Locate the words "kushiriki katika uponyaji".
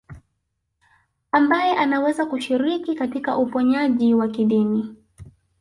2.25-4.13